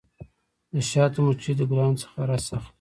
د 0.73 0.75
شاتو 0.89 1.19
مچۍ 1.25 1.51
د 1.57 1.61
ګلانو 1.69 1.99
څخه 2.01 2.17
رس 2.29 2.45
اخلي. 2.57 2.69